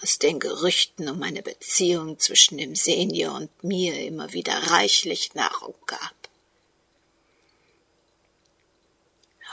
was 0.00 0.18
den 0.18 0.40
Gerüchten 0.40 1.08
um 1.08 1.22
eine 1.22 1.42
Beziehung 1.42 2.18
zwischen 2.18 2.58
dem 2.58 2.74
Senior 2.74 3.34
und 3.34 3.64
mir 3.64 3.98
immer 4.00 4.32
wieder 4.32 4.54
reichlich 4.70 5.34
Nahrung 5.34 5.74
gab. 5.86 6.14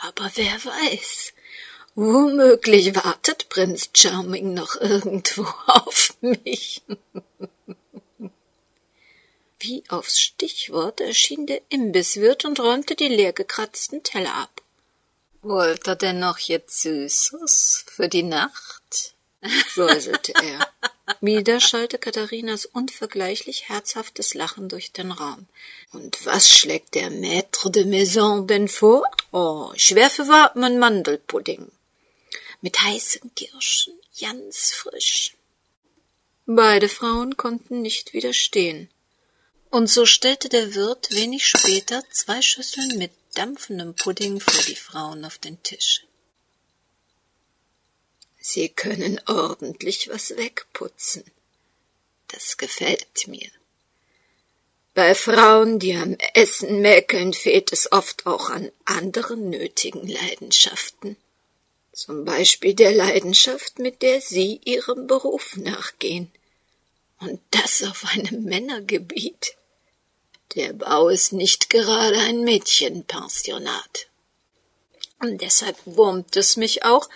Aber 0.02 0.32
wer 0.36 0.54
weiß, 0.66 1.34
womöglich 1.96 2.96
wartet 2.96 3.50
Prinz 3.50 3.90
Charming 3.94 4.54
noch 4.54 4.76
irgendwo 4.80 5.46
auf 5.68 6.16
mich. 6.22 6.82
Wie 9.60 9.84
aufs 9.90 10.22
Stichwort 10.22 11.02
erschien 11.02 11.46
der 11.46 11.62
Imbisswirt 11.68 12.46
und 12.46 12.62
räumte 12.62 12.96
die 12.96 13.10
leergekratzten 13.10 14.04
Teller 14.04 14.34
ab. 14.36 14.62
Wollt 15.42 15.86
er 15.88 15.98
denn 15.98 16.20
noch 16.20 16.40
jetzt 16.40 16.82
Süßes 16.82 17.86
für 17.88 18.08
die 18.08 18.24
Nacht? 18.24 19.16
Säuselte 19.74 20.34
er. 20.34 20.68
Wieder 21.22 21.60
schallte 21.60 21.98
Katharinas 21.98 22.66
unvergleichlich 22.66 23.68
herzhaftes 23.68 24.34
Lachen 24.34 24.70
durch 24.70 24.92
den 24.92 25.12
Raum. 25.12 25.48
Und 25.92 26.26
was 26.26 26.50
schlägt 26.50 26.96
der 26.96 27.12
Maître 27.12 27.70
de 27.70 27.86
Maison 27.86 28.48
denn 28.48 28.68
vor? 28.68 29.04
Oh, 29.32 29.72
ich 29.76 29.96
werfe 29.96 30.28
warmen 30.28 30.80
Mandelpudding. 30.80 31.72
Mit 32.62 32.80
heißen 32.80 33.32
Kirschen, 33.36 33.94
ganz 34.20 34.72
frisch. 34.72 35.36
Beide 36.46 36.90
Frauen 36.90 37.38
konnten 37.38 37.82
nicht 37.82 38.14
widerstehen. 38.14 38.90
Und 39.72 39.88
so 39.88 40.06
stellte 40.06 40.50
der 40.50 40.74
Wirt 40.74 41.12
wenig 41.12 41.48
später 41.48 42.04
zwei 42.12 42.42
Schüsseln 42.42 42.98
mit 42.98 43.12
dampfendem 43.36 43.94
Pudding 43.96 44.40
vor 44.40 44.64
die 44.64 44.76
Frauen 44.76 45.26
auf 45.26 45.38
den 45.38 45.62
Tisch. 45.62 46.06
Sie 48.52 48.70
können 48.70 49.22
ordentlich 49.28 50.10
was 50.10 50.36
wegputzen. 50.36 51.24
Das 52.30 52.58
gefällt 52.58 53.28
mir. 53.28 53.48
Bei 54.96 55.14
Frauen, 55.14 55.78
die 55.78 55.94
am 55.96 56.18
Essen 56.34 56.82
mäkeln, 56.82 57.34
fehlt 57.34 57.72
es 57.72 57.92
oft 57.92 58.26
auch 58.26 58.50
an 58.50 58.72
anderen 58.86 59.52
nötigen 59.52 60.08
Leidenschaften. 60.08 61.16
Zum 61.94 62.26
Beispiel 62.26 62.74
der 62.74 62.92
Leidenschaft, 62.92 63.78
mit 63.78 64.02
der 64.02 64.20
Sie 64.20 64.60
Ihrem 64.66 65.06
Beruf 65.06 65.56
nachgehen. 65.56 66.32
Und 67.20 67.40
das 67.52 67.84
auf 67.84 68.04
einem 68.06 68.44
Männergebiet. 68.46 69.58
Der 70.56 70.74
Bau 70.74 71.10
ist 71.10 71.34
nicht 71.34 71.70
gerade 71.70 72.18
ein 72.18 72.44
Mädchenpensionat. 72.44 74.08
Und 75.20 75.40
deshalb 75.40 75.78
wurmt 75.86 76.36
es 76.36 76.58
mich 76.58 76.84
auch, 76.84 77.08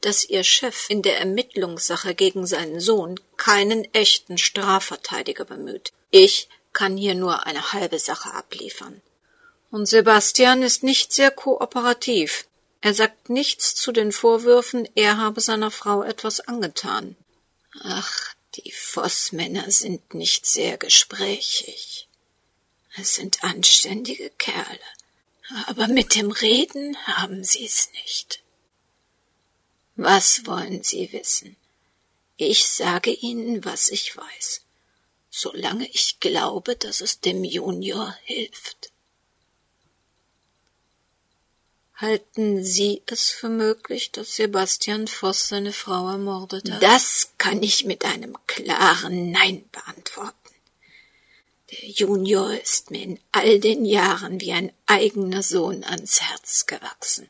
dass 0.00 0.24
ihr 0.24 0.44
Chef 0.44 0.88
in 0.88 1.02
der 1.02 1.18
Ermittlungssache 1.18 2.14
gegen 2.14 2.46
seinen 2.46 2.80
Sohn 2.80 3.20
keinen 3.36 3.84
echten 3.94 4.38
Strafverteidiger 4.38 5.44
bemüht. 5.44 5.92
Ich 6.10 6.48
kann 6.72 6.96
hier 6.96 7.14
nur 7.14 7.46
eine 7.46 7.72
halbe 7.72 7.98
Sache 7.98 8.32
abliefern. 8.32 9.02
Und 9.70 9.86
Sebastian 9.86 10.62
ist 10.62 10.82
nicht 10.82 11.12
sehr 11.12 11.30
kooperativ. 11.30 12.46
Er 12.80 12.94
sagt 12.94 13.28
nichts 13.28 13.74
zu 13.74 13.92
den 13.92 14.10
Vorwürfen, 14.10 14.88
er 14.94 15.18
habe 15.18 15.40
seiner 15.40 15.70
Frau 15.70 16.02
etwas 16.02 16.40
angetan. 16.40 17.16
Ach, 17.82 18.34
die 18.56 18.72
Vossmänner 18.72 19.70
sind 19.70 20.14
nicht 20.14 20.46
sehr 20.46 20.76
gesprächig. 20.78 22.08
Es 22.96 23.14
sind 23.14 23.44
anständige 23.44 24.30
Kerle, 24.38 24.80
aber 25.66 25.86
mit 25.86 26.16
dem 26.16 26.30
Reden 26.30 26.96
haben 27.06 27.44
sie's 27.44 27.90
nicht. 27.92 28.42
Was 30.02 30.46
wollen 30.46 30.82
Sie 30.82 31.12
wissen? 31.12 31.56
Ich 32.38 32.64
sage 32.64 33.10
Ihnen, 33.10 33.66
was 33.66 33.90
ich 33.90 34.16
weiß, 34.16 34.62
solange 35.28 35.86
ich 35.88 36.20
glaube, 36.20 36.74
dass 36.74 37.02
es 37.02 37.20
dem 37.20 37.44
Junior 37.44 38.16
hilft. 38.24 38.92
Halten 41.96 42.64
Sie 42.64 43.02
es 43.04 43.28
für 43.28 43.50
möglich, 43.50 44.10
dass 44.10 44.36
Sebastian 44.36 45.06
Voss 45.06 45.48
seine 45.48 45.74
Frau 45.74 46.08
ermordet 46.08 46.70
hat? 46.70 46.82
Das 46.82 47.32
kann 47.36 47.62
ich 47.62 47.84
mit 47.84 48.06
einem 48.06 48.38
klaren 48.46 49.30
Nein 49.32 49.68
beantworten. 49.70 50.54
Der 51.72 51.90
Junior 51.90 52.54
ist 52.54 52.90
mir 52.90 53.02
in 53.02 53.20
all 53.32 53.60
den 53.60 53.84
Jahren 53.84 54.40
wie 54.40 54.52
ein 54.52 54.72
eigener 54.86 55.42
Sohn 55.42 55.84
ans 55.84 56.22
Herz 56.22 56.64
gewachsen. 56.64 57.28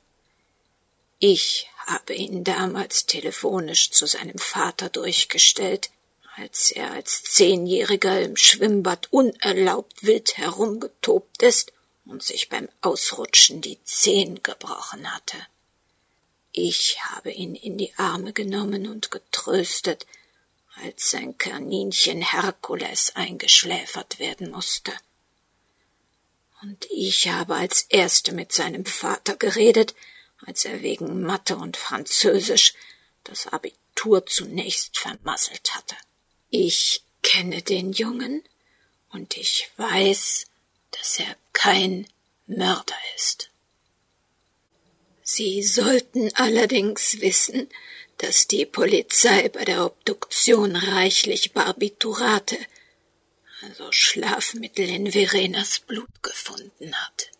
Ich 1.19 1.67
habe 1.87 2.15
ihn 2.15 2.45
damals 2.45 3.07
telefonisch 3.07 3.91
zu 3.91 4.07
seinem 4.07 4.39
Vater 4.39 4.89
durchgestellt, 4.89 5.91
als 6.37 6.71
er 6.71 6.93
als 6.93 7.23
Zehnjähriger 7.23 8.21
im 8.21 8.37
Schwimmbad 8.37 9.13
unerlaubt 9.13 10.05
wild 10.05 10.37
herumgetobt 10.37 11.43
ist 11.43 11.73
und 12.05 12.23
sich 12.23 12.49
beim 12.49 12.69
Ausrutschen 12.81 13.61
die 13.61 13.83
Zehen 13.85 14.43
gebrochen 14.43 15.13
hatte. 15.13 15.37
Ich 16.53 16.99
habe 17.05 17.31
ihn 17.31 17.55
in 17.55 17.79
die 17.79 17.93
Arme 17.97 18.33
genommen 18.33 18.89
und 18.89 19.11
getröstet, 19.11 20.07
als 20.83 21.11
sein 21.11 21.37
Kaninchen 21.39 22.23
Herkules 22.23 23.15
eingeschläfert 23.15 24.19
werden 24.19 24.51
musste. 24.51 24.93
Und 26.63 26.87
ich 26.91 27.29
habe 27.29 27.55
als 27.55 27.83
Erste 27.89 28.33
mit 28.33 28.53
seinem 28.53 28.85
Vater 28.85 29.37
geredet, 29.37 29.95
als 30.47 30.65
er 30.65 30.83
wegen 30.83 31.23
Mathe 31.23 31.57
und 31.57 31.77
Französisch 31.77 32.75
das 33.25 33.47
Abitur 33.47 34.27
zunächst 34.27 34.99
vermasselt 34.99 35.75
hatte. 35.75 35.97
Ich 36.51 37.03
kenne 37.23 37.63
den 37.63 37.93
Jungen 37.93 38.43
und 39.11 39.37
ich 39.37 39.71
weiß, 39.77 40.47
dass 40.91 41.19
er 41.19 41.37
kein 41.53 42.07
Mörder 42.47 42.97
ist. 43.17 43.51
Sie 45.23 45.63
sollten 45.63 46.35
allerdings 46.35 47.21
wissen, 47.21 47.69
dass 48.19 48.49
die 48.49 48.67
Polizei 48.67 49.49
bei 49.49 49.65
der 49.65 49.87
Obduktion 49.87 50.77
reichlich 50.77 51.53
Barbiturate, 51.53 52.59
also 53.63 53.93
Schlafmittel 53.93 54.89
in 54.89 55.13
Verenas 55.13 55.79
Blut 55.79 56.23
gefunden 56.23 56.95
hat. 56.95 57.31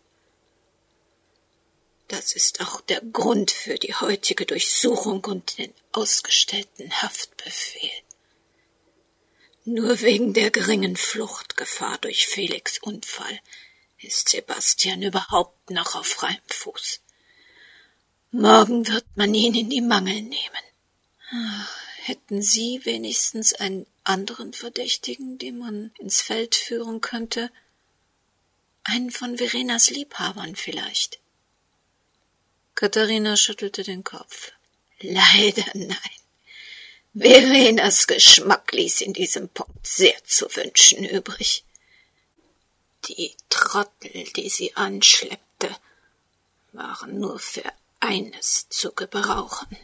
Das 2.11 2.33
ist 2.33 2.59
auch 2.59 2.81
der 2.81 2.99
Grund 2.99 3.51
für 3.51 3.75
die 3.75 3.95
heutige 3.95 4.45
Durchsuchung 4.45 5.23
und 5.23 5.57
den 5.57 5.73
ausgestellten 5.93 6.91
Haftbefehl. 7.01 7.89
Nur 9.63 10.01
wegen 10.01 10.33
der 10.33 10.51
geringen 10.51 10.97
Fluchtgefahr 10.97 11.99
durch 11.99 12.27
Felix 12.27 12.79
Unfall 12.79 13.39
ist 13.97 14.27
Sebastian 14.27 15.03
überhaupt 15.03 15.69
noch 15.69 15.95
auf 15.95 16.05
freiem 16.05 16.35
Fuß. 16.47 16.99
Morgen 18.31 18.89
wird 18.89 19.05
man 19.15 19.33
ihn 19.33 19.55
in 19.55 19.69
die 19.69 19.79
Mangel 19.79 20.21
nehmen. 20.21 21.55
Hätten 22.03 22.41
Sie 22.41 22.83
wenigstens 22.83 23.53
einen 23.53 23.87
anderen 24.03 24.51
Verdächtigen, 24.51 25.37
den 25.37 25.59
man 25.59 25.93
ins 25.97 26.21
Feld 26.21 26.55
führen 26.55 26.99
könnte? 26.99 27.49
Einen 28.83 29.11
von 29.11 29.37
Verenas 29.37 29.89
Liebhabern 29.89 30.57
vielleicht. 30.57 31.20
Katharina 32.81 33.37
schüttelte 33.37 33.83
den 33.83 34.03
Kopf. 34.03 34.53
Leider 35.01 35.67
nein. 35.75 36.19
Verenas 37.13 38.07
Geschmack 38.07 38.71
ließ 38.71 39.01
in 39.01 39.13
diesem 39.13 39.49
Punkt 39.49 39.85
sehr 39.85 40.15
zu 40.23 40.47
wünschen 40.55 41.05
übrig. 41.05 41.63
Die 43.05 43.35
Trottel, 43.49 44.23
die 44.35 44.49
sie 44.49 44.75
anschleppte, 44.75 45.69
waren 46.71 47.19
nur 47.19 47.37
für 47.37 47.71
eines 47.99 48.67
zu 48.69 48.91
gebrauchen. 48.93 49.77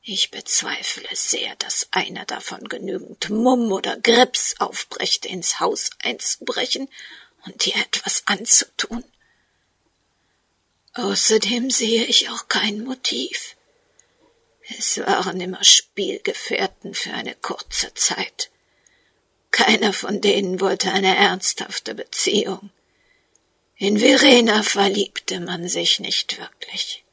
Ich 0.00 0.30
bezweifle 0.30 1.14
sehr, 1.14 1.54
dass 1.56 1.88
einer 1.90 2.24
davon 2.24 2.66
genügend 2.70 3.28
Mumm 3.28 3.70
oder 3.70 4.00
Grips 4.00 4.54
aufbrächte, 4.60 5.28
ins 5.28 5.60
Haus 5.60 5.90
einzubrechen 6.02 6.88
und 7.44 7.66
ihr 7.66 7.76
etwas 7.76 8.22
anzutun. 8.24 9.04
Außerdem 10.98 11.70
sehe 11.70 12.04
ich 12.06 12.28
auch 12.28 12.48
kein 12.48 12.82
Motiv. 12.82 13.54
Es 14.76 14.98
waren 14.98 15.40
immer 15.40 15.62
Spielgefährten 15.62 16.92
für 16.92 17.12
eine 17.12 17.36
kurze 17.36 17.94
Zeit. 17.94 18.50
Keiner 19.52 19.92
von 19.92 20.20
denen 20.20 20.60
wollte 20.60 20.90
eine 20.90 21.14
ernsthafte 21.16 21.94
Beziehung. 21.94 22.70
In 23.76 24.00
Verena 24.00 24.64
verliebte 24.64 25.38
man 25.38 25.68
sich 25.68 26.00
nicht 26.00 26.40
wirklich. 26.40 27.04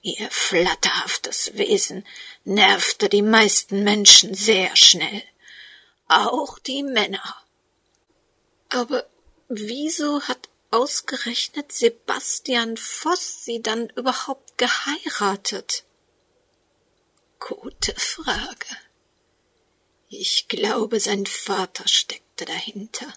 Ihr 0.00 0.30
flatterhaftes 0.30 1.58
Wesen 1.58 2.06
nervte 2.44 3.10
die 3.10 3.20
meisten 3.20 3.84
Menschen 3.84 4.32
sehr 4.32 4.74
schnell, 4.76 5.22
auch 6.08 6.58
die 6.58 6.82
Männer. 6.82 7.36
Aber 8.70 9.06
wieso 9.50 10.22
hat 10.22 10.48
ausgerechnet 10.70 11.72
Sebastian 11.72 12.76
Voss 12.76 13.44
sie 13.44 13.60
dann 13.60 13.88
überhaupt 13.90 14.56
geheiratet? 14.58 15.84
Gute 17.38 17.94
Frage. 17.94 18.66
Ich 20.08 20.48
glaube, 20.48 21.00
sein 21.00 21.26
Vater 21.26 21.86
steckte 21.86 22.44
dahinter. 22.44 23.12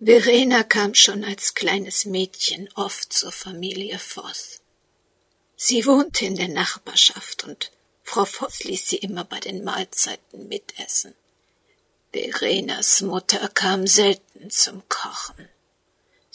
Verena 0.00 0.62
kam 0.62 0.94
schon 0.94 1.24
als 1.24 1.54
kleines 1.54 2.04
Mädchen 2.04 2.68
oft 2.74 3.12
zur 3.12 3.32
Familie 3.32 3.98
Voss. 3.98 4.60
Sie 5.56 5.86
wohnte 5.86 6.24
in 6.24 6.36
der 6.36 6.48
Nachbarschaft 6.48 7.44
und 7.44 7.70
Frau 8.02 8.24
Voss 8.24 8.64
ließ 8.64 8.88
sie 8.88 8.98
immer 8.98 9.24
bei 9.24 9.40
den 9.40 9.64
Mahlzeiten 9.64 10.48
mitessen. 10.48 11.14
Verenas 12.12 13.00
Mutter 13.00 13.48
kam 13.48 13.86
selten 13.86 14.50
zum 14.50 14.88
Kochen. 14.88 15.48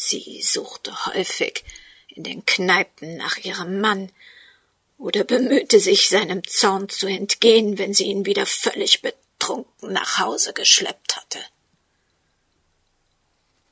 Sie 0.01 0.41
suchte 0.41 1.07
häufig 1.07 1.65
in 2.07 2.23
den 2.23 2.45
Kneipen 2.45 3.17
nach 3.17 3.35
ihrem 3.35 3.81
Mann 3.81 4.09
oder 4.97 5.25
bemühte 5.25 5.81
sich, 5.81 6.07
seinem 6.07 6.41
Zorn 6.47 6.87
zu 6.87 7.05
entgehen, 7.05 7.77
wenn 7.77 7.93
sie 7.93 8.05
ihn 8.05 8.25
wieder 8.25 8.45
völlig 8.45 9.01
betrunken 9.01 9.91
nach 9.91 10.17
Hause 10.19 10.53
geschleppt 10.53 11.17
hatte. 11.17 11.39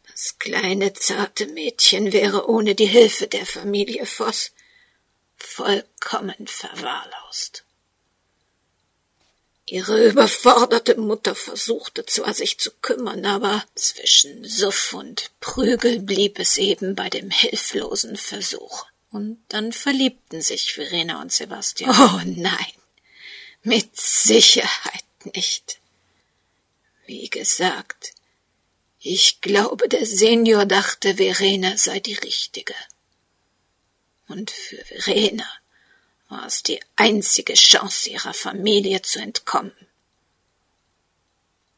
Das 0.09 0.37
kleine, 0.37 0.91
zarte 0.91 1.47
Mädchen 1.47 2.11
wäre 2.11 2.49
ohne 2.49 2.75
die 2.75 2.87
Hilfe 2.87 3.27
der 3.27 3.45
Familie 3.45 4.05
Voss 4.05 4.51
vollkommen 5.37 6.45
verwahrlost. 6.45 7.63
Ihre 9.69 10.07
überforderte 10.07 10.95
Mutter 10.95 11.35
versuchte 11.35 12.05
zwar 12.05 12.33
sich 12.33 12.57
zu 12.57 12.71
kümmern, 12.81 13.25
aber 13.25 13.65
zwischen 13.75 14.45
Suff 14.45 14.93
und 14.93 15.29
Prügel 15.41 15.99
blieb 15.99 16.39
es 16.39 16.57
eben 16.57 16.95
bei 16.95 17.09
dem 17.09 17.29
hilflosen 17.29 18.15
Versuch. 18.15 18.85
Und 19.11 19.43
dann 19.49 19.73
verliebten 19.73 20.41
sich 20.41 20.73
Verena 20.73 21.21
und 21.21 21.33
Sebastian. 21.33 21.91
Oh 21.91 22.21
nein, 22.25 22.73
mit 23.61 23.93
Sicherheit 23.99 25.03
nicht. 25.35 25.79
Wie 27.05 27.29
gesagt, 27.29 28.13
ich 28.99 29.41
glaube, 29.41 29.89
der 29.89 30.05
Senior 30.05 30.65
dachte, 30.65 31.15
Verena 31.15 31.75
sei 31.75 31.99
die 31.99 32.13
Richtige. 32.13 32.75
Und 34.29 34.49
für 34.49 34.83
Verena 34.85 35.45
war 36.29 36.45
es 36.45 36.63
die 36.63 36.79
einzige 36.95 37.53
Chance, 37.53 38.09
ihrer 38.09 38.33
Familie 38.33 39.01
zu 39.01 39.19
entkommen. 39.19 39.75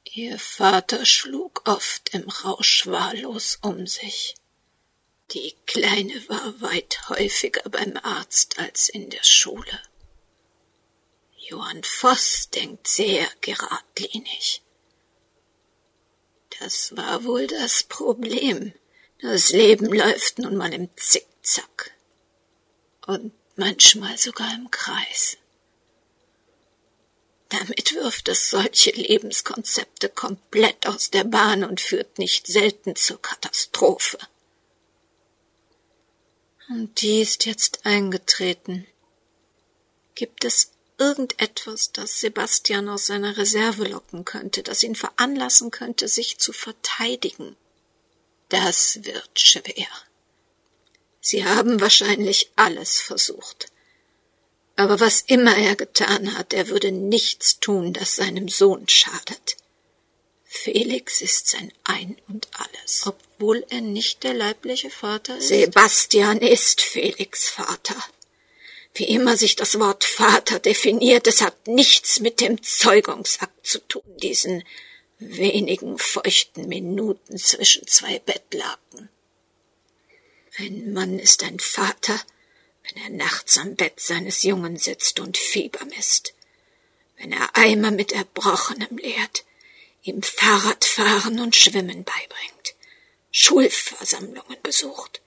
Ihr 0.03 0.39
Vater 0.39 1.05
schlug 1.05 1.61
oft 1.65 2.09
im 2.13 2.27
Rausch 2.27 2.87
wahllos 2.87 3.59
um 3.61 3.85
sich. 3.85 4.35
Die 5.31 5.55
Kleine 5.67 6.27
war 6.27 6.61
weit 6.61 7.09
häufiger 7.09 7.69
beim 7.69 7.95
Arzt 7.97 8.57
als 8.57 8.89
in 8.89 9.11
der 9.11 9.23
Schule. 9.23 9.79
Johann 11.37 11.83
Voss 11.83 12.49
denkt 12.49 12.87
sehr 12.87 13.27
geradlinig. 13.41 14.63
Das 16.59 16.97
war 16.97 17.23
wohl 17.23 17.45
das 17.45 17.83
Problem. 17.83 18.73
Das 19.21 19.49
Leben 19.49 19.85
läuft 19.85 20.39
nun 20.39 20.57
mal 20.57 20.73
im 20.73 20.89
Zickzack. 20.97 21.91
Und 23.05 23.33
manchmal 23.59 24.17
sogar 24.17 24.51
im 24.55 24.71
Kreis. 24.71 25.37
Damit 27.49 27.93
wirft 27.95 28.29
es 28.29 28.49
solche 28.49 28.91
Lebenskonzepte 28.91 30.09
komplett 30.09 30.87
aus 30.87 31.09
der 31.09 31.23
Bahn 31.23 31.63
und 31.63 31.81
führt 31.81 32.19
nicht 32.19 32.47
selten 32.47 32.95
zur 32.95 33.21
Katastrophe. 33.21 34.17
Und 36.69 37.01
die 37.01 37.21
ist 37.21 37.45
jetzt 37.45 37.85
eingetreten. 37.85 38.85
Gibt 40.13 40.45
es 40.45 40.71
irgendetwas, 40.99 41.91
das 41.91 42.19
Sebastian 42.19 42.87
aus 42.87 43.07
seiner 43.07 43.37
Reserve 43.37 43.85
locken 43.85 44.25
könnte, 44.25 44.61
das 44.61 44.83
ihn 44.83 44.95
veranlassen 44.95 45.71
könnte, 45.71 46.07
sich 46.07 46.37
zu 46.37 46.53
verteidigen? 46.53 47.55
Das 48.49 49.03
wird 49.03 49.39
schwer. 49.39 49.87
Sie 51.21 51.45
haben 51.45 51.81
wahrscheinlich 51.81 52.51
alles 52.55 52.99
versucht. 53.01 53.67
Aber 54.75 54.99
was 54.99 55.21
immer 55.21 55.57
er 55.57 55.75
getan 55.75 56.37
hat, 56.37 56.53
er 56.53 56.69
würde 56.69 56.91
nichts 56.91 57.59
tun, 57.59 57.91
das 57.91 58.15
seinem 58.15 58.47
Sohn 58.47 58.87
schadet. 58.87 59.57
Felix 60.45 61.21
ist 61.21 61.47
sein 61.47 61.71
Ein 61.83 62.17
und 62.27 62.47
alles. 62.53 63.03
Obwohl 63.05 63.65
er 63.69 63.81
nicht 63.81 64.23
der 64.23 64.33
leibliche 64.33 64.89
Vater 64.89 65.37
ist? 65.37 65.49
Sebastian 65.49 66.39
ist 66.39 66.81
Felix 66.81 67.49
Vater. 67.49 67.95
Wie 68.93 69.03
immer 69.03 69.37
sich 69.37 69.55
das 69.55 69.79
Wort 69.79 70.03
Vater 70.03 70.59
definiert, 70.59 71.27
es 71.27 71.41
hat 71.41 71.67
nichts 71.67 72.19
mit 72.19 72.41
dem 72.41 72.63
Zeugungsakt 72.63 73.67
zu 73.67 73.79
tun, 73.79 74.01
diesen 74.17 74.63
wenigen 75.19 75.97
feuchten 75.97 76.67
Minuten 76.67 77.37
zwischen 77.37 77.85
zwei 77.85 78.19
Bettlaken. 78.19 79.09
Ein 80.59 80.91
Mann 80.91 81.19
ist 81.19 81.41
ein 81.43 81.57
Vater, 81.57 82.19
wenn 82.83 83.01
er 83.03 83.09
nachts 83.11 83.57
am 83.57 83.77
Bett 83.77 84.01
seines 84.01 84.43
Jungen 84.43 84.75
sitzt 84.75 85.21
und 85.21 85.37
Fieber 85.37 85.85
misst, 85.85 86.33
wenn 87.15 87.31
er 87.31 87.55
Eimer 87.55 87.91
mit 87.91 88.11
Erbrochenem 88.11 88.97
leert, 88.97 89.45
ihm 90.03 90.21
Fahrradfahren 90.21 91.39
und 91.39 91.55
Schwimmen 91.55 92.03
beibringt, 92.03 92.75
Schulversammlungen 93.31 94.57
besucht 94.61 95.21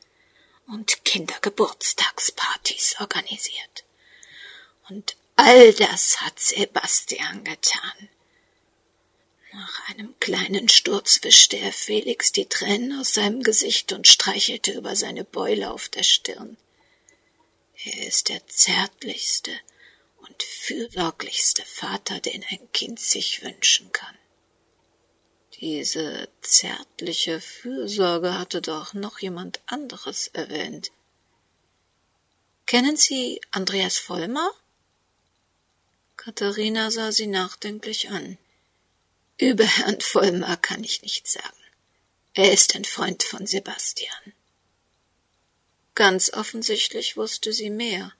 und 0.67 1.03
Kindergeburtstagspartys 1.07 2.97
organisiert. 3.01 3.85
Und 4.91 5.17
all 5.37 5.73
das 5.73 6.21
hat 6.21 6.39
Sebastian 6.39 7.43
getan. 7.43 8.11
Nach 9.55 9.89
einem 9.91 10.19
kleinen 10.19 10.71
Sturz 10.71 11.23
wischte 11.23 11.59
er 11.59 11.75
Felix 11.75 12.33
die 12.33 12.47
Tränen 12.47 12.99
aus 12.99 13.13
seinem 13.13 13.43
Gesicht 13.43 13.93
und 13.93 14.09
streichelte 14.09 14.73
über 14.73 14.97
seine 14.97 15.25
Beule 15.25 15.71
auf 15.71 15.91
der 15.91 16.05
Stirn. 16.05 16.57
Er 17.85 18.07
ist 18.07 18.31
der 18.31 18.47
zärtlichste 18.47 19.51
und 20.19 20.43
fürsorglichste 20.43 21.63
Vater, 21.67 22.21
den 22.21 22.43
ein 22.49 22.73
Kind 22.73 22.99
sich 22.99 23.43
wünschen 23.43 23.93
kann. 23.93 24.17
Diese 25.61 26.31
zärtliche 26.41 27.41
Fürsorge 27.41 28.39
hatte 28.39 28.63
doch 28.63 28.95
noch 28.95 29.19
jemand 29.19 29.61
anderes 29.67 30.29
erwähnt. 30.29 30.93
Kennen 32.65 32.97
Sie 32.97 33.41
Andreas 33.51 33.99
Vollmer? 33.99 34.51
Katharina 36.17 36.91
sah 36.91 37.13
sie 37.13 37.27
nachdenklich 37.27 38.11
an. 38.11 38.39
Über 39.43 39.65
Herrn 39.65 40.01
Vollmer 40.01 40.57
kann 40.57 40.85
ich 40.85 41.03
nichts 41.03 41.33
sagen. 41.33 41.65
Er 42.33 42.53
ist 42.53 42.77
ein 42.77 42.85
Freund 42.85 43.25
von 43.25 43.45
Sebastian. 43.45 44.33
Ganz 45.97 46.33
offensichtlich 46.33 47.17
wusste 47.17 47.53
sie 47.53 47.69
mehr. 47.69 48.13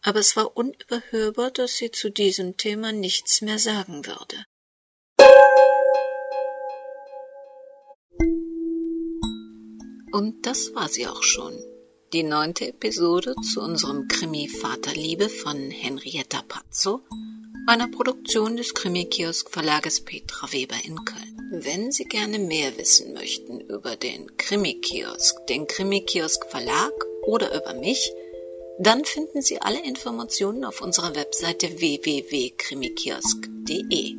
Aber 0.00 0.20
es 0.20 0.36
war 0.36 0.56
unüberhörbar, 0.56 1.50
dass 1.50 1.76
sie 1.76 1.90
zu 1.90 2.08
diesem 2.10 2.56
Thema 2.56 2.92
nichts 2.92 3.42
mehr 3.42 3.58
sagen 3.58 4.06
würde. 4.06 4.42
Und 10.12 10.46
das 10.46 10.74
war 10.74 10.88
sie 10.88 11.08
auch 11.08 11.22
schon. 11.22 11.62
Die 12.14 12.22
neunte 12.22 12.68
Episode 12.68 13.34
zu 13.52 13.60
unserem 13.60 14.08
Krimi 14.08 14.48
Vaterliebe 14.48 15.28
von 15.28 15.70
Henrietta 15.70 16.40
Pazzo, 16.40 17.02
einer 17.66 17.88
Produktion 17.88 18.56
des 18.56 18.72
Krimi-Kiosk 18.74 19.50
Verlages 19.50 20.00
Petra 20.00 20.52
Weber 20.52 20.76
in 20.84 21.04
Köln. 21.04 21.36
Wenn 21.52 21.90
Sie 21.92 22.04
gerne 22.04 22.38
mehr 22.38 22.78
wissen 22.78 23.12
möchten 23.12 23.60
über 23.60 23.96
den 23.96 24.34
Krimi-Kiosk, 24.36 25.46
den 25.48 25.66
Krimi-Kiosk 25.66 26.46
Verlag 26.48 26.92
oder 27.22 27.54
über 27.54 27.74
mich, 27.74 28.12
dann 28.78 29.04
finden 29.04 29.42
Sie 29.42 29.60
alle 29.60 29.84
Informationen 29.84 30.64
auf 30.64 30.80
unserer 30.80 31.14
Webseite 31.14 31.80
www.krimikiosk.de. 31.80 34.14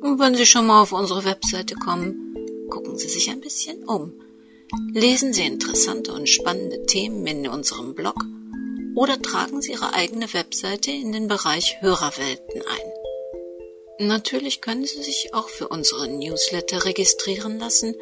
Und 0.00 0.18
wenn 0.18 0.34
Sie 0.34 0.44
schon 0.46 0.66
mal 0.66 0.82
auf 0.82 0.92
unsere 0.92 1.24
Webseite 1.24 1.74
kommen, 1.74 2.36
gucken 2.68 2.98
Sie 2.98 3.08
sich 3.08 3.30
ein 3.30 3.40
bisschen 3.40 3.82
um. 3.84 4.12
Lesen 4.92 5.32
Sie 5.32 5.46
interessante 5.46 6.12
und 6.12 6.28
spannende 6.28 6.84
Themen 6.86 7.26
in 7.26 7.48
unserem 7.48 7.94
Blog 7.94 8.16
oder 8.96 9.20
tragen 9.20 9.62
Sie 9.62 9.72
Ihre 9.72 9.92
eigene 9.92 10.32
Webseite 10.32 10.90
in 10.90 11.12
den 11.12 11.28
Bereich 11.28 11.76
Hörerwelten 11.80 12.62
ein. 12.62 14.06
Natürlich 14.08 14.60
können 14.60 14.86
Sie 14.86 15.02
sich 15.02 15.32
auch 15.32 15.48
für 15.48 15.68
unsere 15.68 16.08
Newsletter 16.08 16.84
registrieren 16.84 17.58
lassen 17.58 17.94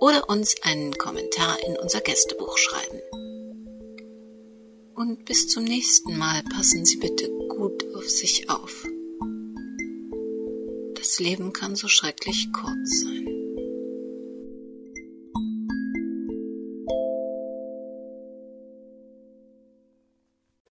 oder 0.00 0.28
uns 0.28 0.62
einen 0.62 0.96
Kommentar 0.96 1.58
in 1.66 1.76
unser 1.76 2.00
Gästebuch 2.00 2.56
schreiben. 2.58 3.00
Und 4.94 5.24
bis 5.24 5.48
zum 5.48 5.64
nächsten 5.64 6.16
Mal 6.16 6.42
passen 6.54 6.84
Sie 6.84 6.98
bitte 6.98 7.30
gut 7.48 7.84
auf 7.94 8.08
sich 8.08 8.50
auf. 8.50 8.86
Das 10.94 11.18
Leben 11.20 11.52
kann 11.52 11.74
so 11.74 11.88
schrecklich 11.88 12.48
kurz 12.52 13.00
sein. 13.02 13.27